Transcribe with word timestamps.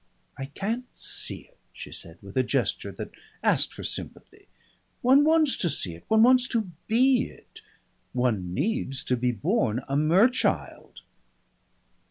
"I 0.35 0.45
can't 0.45 0.85
see 0.97 1.41
it," 1.41 1.59
she 1.71 1.91
said, 1.91 2.17
with 2.23 2.35
a 2.35 2.41
gesture 2.41 2.91
that 2.93 3.11
asked 3.43 3.71
for 3.71 3.83
sympathy. 3.83 4.47
"One 5.03 5.23
wants 5.23 5.55
to 5.57 5.69
see 5.69 5.93
it, 5.93 6.05
one 6.07 6.23
wants 6.23 6.47
to 6.47 6.71
be 6.87 7.25
it. 7.25 7.61
One 8.11 8.51
needs 8.51 9.03
to 9.03 9.15
be 9.15 9.31
born 9.31 9.81
a 9.87 9.95
mer 9.95 10.27
child." 10.27 11.01